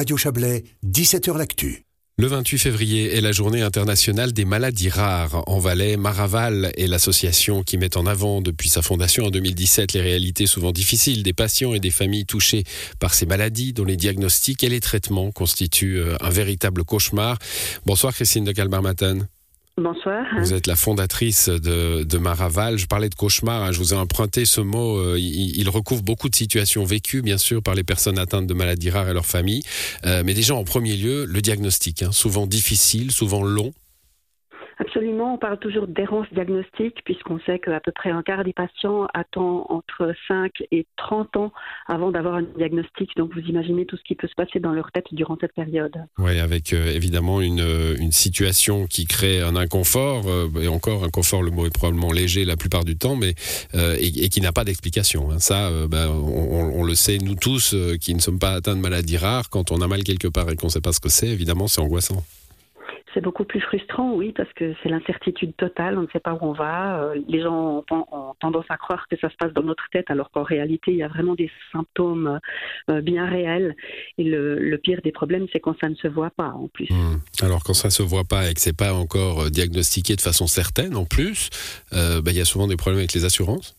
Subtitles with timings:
[0.00, 1.84] Radio Chablais, 17h L'Actu.
[2.16, 5.46] Le 28 février est la journée internationale des maladies rares.
[5.46, 10.00] En Valais, Maraval est l'association qui met en avant depuis sa fondation en 2017 les
[10.00, 12.64] réalités souvent difficiles des patients et des familles touchées
[12.98, 17.36] par ces maladies dont les diagnostics et les traitements constituent euh, un véritable cauchemar.
[17.84, 19.18] Bonsoir Christine de Calbar-Matin.
[19.80, 20.26] Bonsoir.
[20.38, 22.76] Vous êtes la fondatrice de, Maraval.
[22.76, 23.72] Je parlais de cauchemar, hein.
[23.72, 24.98] je vous ai emprunté ce mot.
[24.98, 28.90] Euh, il, recouvre beaucoup de situations vécues, bien sûr, par les personnes atteintes de maladies
[28.90, 29.62] rares et leurs familles.
[30.04, 32.12] Euh, mais déjà, en premier lieu, le diagnostic, hein.
[32.12, 33.72] souvent difficile, souvent long.
[34.80, 39.06] Absolument, on parle toujours d'errance diagnostique puisqu'on sait qu'à peu près un quart des patients
[39.12, 41.52] attend entre 5 et 30 ans
[41.86, 43.14] avant d'avoir un diagnostic.
[43.18, 45.92] Donc vous imaginez tout ce qui peut se passer dans leur tête durant cette période.
[46.18, 47.62] Oui, avec euh, évidemment une,
[47.98, 52.46] une, situation qui crée un inconfort, euh, et encore inconfort, le mot est probablement léger
[52.46, 53.34] la plupart du temps, mais
[53.74, 55.30] euh, et, qui n'a pas d'explication.
[55.30, 55.40] Hein.
[55.40, 59.18] Ça, ben, on, on, le sait, nous tous qui ne sommes pas atteints de maladies
[59.18, 61.28] rares, quand on a mal quelque part et qu'on ne sait pas ce que c'est,
[61.28, 62.24] évidemment, c'est angoissant.
[63.14, 66.38] C'est beaucoup plus frustrant, oui, parce que c'est l'incertitude totale, on ne sait pas où
[66.42, 67.02] on va.
[67.02, 70.30] Euh, les gens ont, tendance à croire que ça se passe dans notre tête, alors
[70.30, 72.38] qu'en réalité, il y a vraiment des symptômes
[72.88, 73.74] euh, bien réels.
[74.18, 76.86] Et le, pire des problèmes, c'est quand ça ne se voit pas, en plus.
[76.90, 77.18] Hmm.
[77.42, 80.20] Alors, quand ça ne se voit pas et que c'est pas encore euh, diagnostiqué de
[80.20, 81.50] façon certaine, en plus,
[81.92, 83.76] bah, il y a souvent des problèmes avec les assurances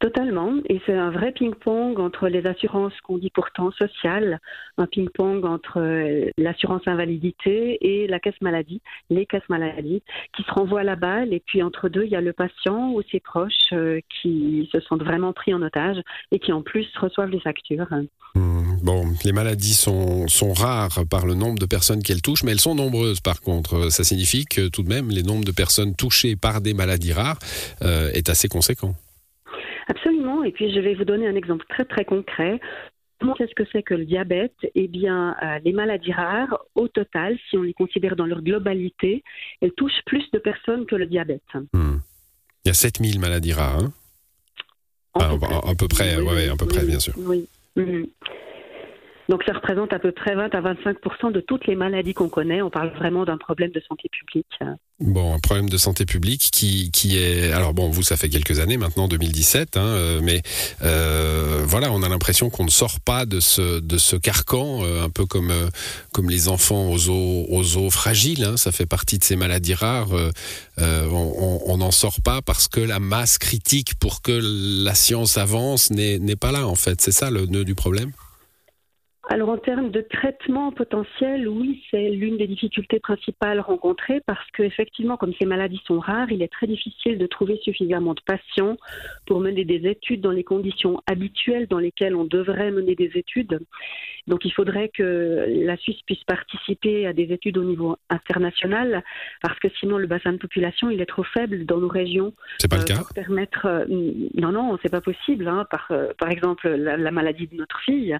[0.00, 0.54] Totalement.
[0.68, 4.40] Et c'est un vrai ping-pong entre les assurances qu'on dit pourtant sociales,
[4.78, 10.02] un ping-pong entre euh, l'assurance invalidité et la caisse maladie, les caisses maladie,
[10.36, 11.32] qui se renvoient la balle.
[11.32, 14.80] Et puis entre deux, il y a le patient ou ses proches euh, qui se
[14.80, 15.98] sentent vraiment pris en otage
[16.32, 17.88] et qui en plus reçoivent les factures.
[18.34, 18.76] Hmm.
[18.82, 22.60] bon, les maladies sont, sont rares par le nombre de personnes qu'elles touchent, mais elles
[22.60, 23.90] sont nombreuses par contre.
[23.90, 27.38] Ça signifie que tout de même, les nombres de personnes touchées par des maladies rares
[27.82, 28.94] euh, est assez conséquent.
[30.44, 32.60] Et puis, je vais vous donner un exemple très, très concret.
[33.38, 34.54] Qu'est-ce que c'est que le diabète?
[34.74, 39.24] Eh bien, euh, les maladies rares, au total, si on les considère dans leur globalité,
[39.62, 41.42] elles touchent plus de personnes que le diabète.
[41.72, 41.98] Hmm.
[42.64, 43.80] Il y a 7000 maladies rares.
[43.80, 43.92] Hein?
[45.14, 47.14] À, peu près, oui, à peu près, bien sûr.
[47.16, 47.48] Oui.
[47.74, 48.04] Hmm.
[49.28, 52.62] Donc ça représente à peu près 20 à 25 de toutes les maladies qu'on connaît.
[52.62, 54.46] On parle vraiment d'un problème de santé publique.
[54.98, 57.52] Bon, un problème de santé publique qui, qui est...
[57.52, 60.40] Alors bon, vous, ça fait quelques années maintenant, 2017, hein, euh, mais
[60.82, 65.02] euh, voilà, on a l'impression qu'on ne sort pas de ce, de ce carcan, euh,
[65.02, 65.52] un peu comme,
[66.12, 69.74] comme les enfants aux os, aux os fragiles, hein, ça fait partie de ces maladies
[69.74, 70.12] rares.
[70.78, 74.40] on n'en sort pas parce que la masse critique pour que
[74.84, 77.02] la science avance n'est pas là, en fait.
[77.02, 78.12] C'est ça le nœud du problème?
[79.28, 85.16] Alors en termes de traitement potentiel, oui, c'est l'une des difficultés principales rencontrées parce qu'effectivement,
[85.16, 88.76] comme ces maladies sont rares, il est très difficile de trouver suffisamment de patients
[89.26, 93.58] pour mener des études dans les conditions habituelles dans lesquelles on devrait mener des études.
[94.26, 99.04] Donc il faudrait que la Suisse puisse participer à des études au niveau international
[99.40, 102.32] parce que sinon le bassin de population il est trop faible dans nos régions.
[102.58, 103.02] C'est pas le euh, cas.
[103.14, 103.84] permettre euh,
[104.34, 105.46] non non c'est pas possible.
[105.46, 105.64] Hein.
[105.70, 108.16] Par euh, par exemple la, la, maladie de notre fille.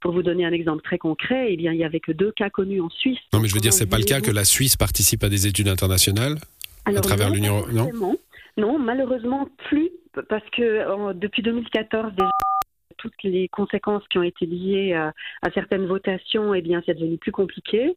[0.00, 2.50] Pour vous donner un exemple très concret, eh bien il y avait que deux cas
[2.50, 3.18] connus en Suisse.
[3.32, 5.46] Non mais je veux dire c'est pas le cas que la Suisse participe à des
[5.46, 6.36] études internationales
[6.84, 8.16] à travers l'Union non.
[8.56, 9.90] Non malheureusement plus
[10.28, 12.30] parce que depuis 2014 déjà
[12.98, 15.12] toutes les conséquences qui ont été liées à,
[15.54, 17.96] certaines votations, eh bien, c'est devenu plus compliqué.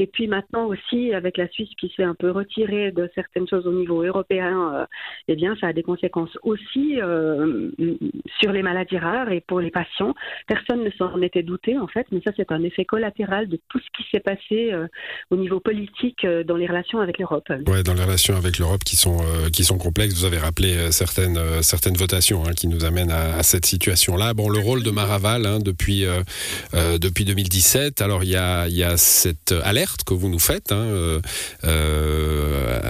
[0.00, 3.66] Et puis maintenant aussi, avec la Suisse qui s'est un peu retirée de certaines choses
[3.66, 4.86] au niveau européen, euh,
[5.28, 7.70] eh bien, ça a des conséquences aussi euh,
[8.40, 10.14] sur les maladies rares et pour les patients.
[10.48, 13.78] Personne ne s'en était douté, en fait, mais ça, c'est un effet collatéral de tout
[13.78, 14.86] ce qui s'est passé euh,
[15.30, 17.48] au niveau politique dans les relations avec l'Europe.
[17.66, 19.18] Oui, dans les relations avec l'Europe qui sont,
[19.52, 20.14] qui sont complexes.
[20.14, 24.82] Vous avez rappelé certaines, certaines votations hein, qui nous amènent à, cette situation-là le rôle
[24.82, 26.22] de Maraval hein, depuis, euh,
[26.74, 28.02] euh, depuis 2017.
[28.02, 31.20] Alors, il y a, y a cette alerte que vous nous faites hein,
[31.64, 32.80] euh,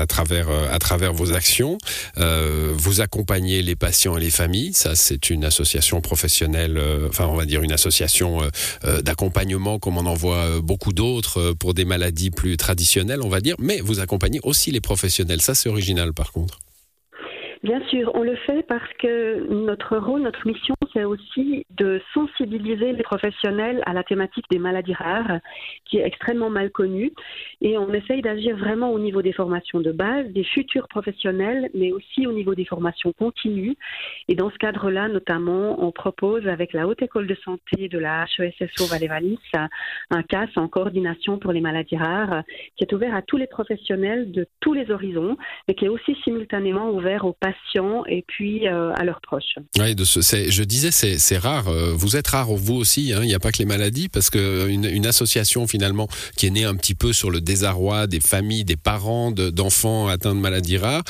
[0.00, 1.78] à, travers, à travers vos actions.
[2.16, 4.72] vous accompagnez les patients et les familles.
[4.74, 8.40] Ça, c'est une association professionnelle, enfin, on va dire une association
[9.02, 13.56] d'accompagnement comme on en voit beaucoup d'autres pour des maladies plus traditionnelles, on va dire.
[13.58, 15.40] Mais vous accompagnez aussi les professionnels.
[15.40, 16.58] Ça, c'est original, par contre.
[17.68, 22.94] Bien sûr, on le fait parce que notre rôle, notre mission, c'est aussi de sensibiliser
[22.94, 25.40] les professionnels à la thématique des maladies rares,
[25.84, 27.12] qui est extrêmement mal connue.
[27.60, 31.92] Et on essaye d'agir vraiment au niveau des formations de base, des futurs professionnels, mais
[31.92, 33.76] aussi au niveau des formations continues.
[34.28, 38.24] Et dans ce cadre-là, notamment, on propose avec la Haute École de Santé de la
[38.38, 39.40] HESSO Valais-Valis
[40.08, 42.44] un CAS en coordination pour les maladies rares,
[42.76, 45.36] qui est ouvert à tous les professionnels de tous les horizons,
[45.66, 47.57] mais qui est aussi simultanément ouvert aux patients
[48.08, 49.54] et puis à leurs proches.
[49.76, 51.70] Je disais, c'est rare.
[51.94, 53.12] Vous êtes rare, vous aussi.
[53.12, 53.20] Hein.
[53.22, 56.64] Il n'y a pas que les maladies, parce qu'une une association finalement qui est née
[56.64, 61.04] un petit peu sur le désarroi des familles, des parents d'enfants atteints de maladies rares,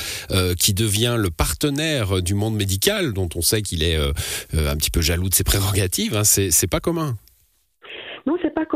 [0.58, 5.00] qui devient le partenaire du monde médical, dont on sait qu'il est un petit peu
[5.00, 6.16] jaloux de ses prérogatives.
[6.16, 6.24] Hein.
[6.24, 7.16] C'est pas commun.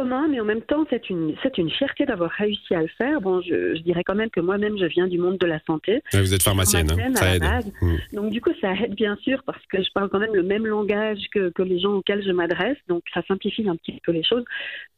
[0.03, 3.21] Commun, mais en même temps, c'est une, c'est une fierté d'avoir réussi à le faire.
[3.21, 6.03] Bon, je, je dirais quand même que moi-même, je viens du monde de la santé.
[6.13, 7.15] vous êtes pharmacienne, hein.
[7.15, 7.45] ça aide.
[7.81, 7.97] Mm.
[8.13, 10.67] Donc, du coup, ça aide bien sûr parce que je parle quand même le même
[10.67, 12.79] langage que, que les gens auxquels je m'adresse.
[12.89, 14.43] Donc, ça simplifie un petit peu les choses.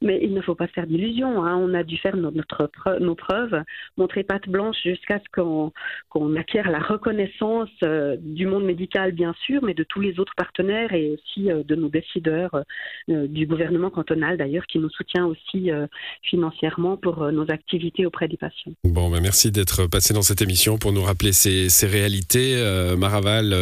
[0.01, 1.45] Mais il ne faut pas se faire d'illusions.
[1.45, 1.55] Hein.
[1.59, 3.63] On a dû faire notre, nos preuves,
[3.99, 5.71] montrer patte blanche jusqu'à ce qu'on,
[6.09, 10.35] qu'on acquiert la reconnaissance euh, du monde médical, bien sûr, mais de tous les autres
[10.35, 12.63] partenaires et aussi euh, de nos décideurs
[13.11, 15.87] euh, du gouvernement cantonal d'ailleurs, qui nous soutient aussi euh,
[16.23, 18.73] financièrement pour euh, nos activités auprès des patients.
[18.85, 22.55] Bon, ben merci d'être passé dans cette émission pour nous rappeler ces, réalités.
[22.57, 23.55] Euh, Maraval,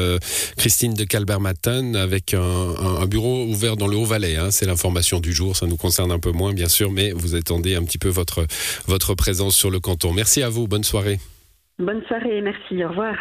[0.57, 4.37] Christine de Calbert-Matten, avec un, bureau ouvert dans le Haut-Valais.
[4.37, 4.51] Hein.
[4.51, 7.75] c'est l'information du jour, ça nous concerne un peu moins, bien sûr, mais vous attendez
[7.75, 8.47] un petit peu votre,
[8.87, 10.13] votre présence sur le canton.
[10.13, 11.19] Merci à vous, bonne soirée.
[11.79, 13.15] Bonne soirée, merci, au revoir.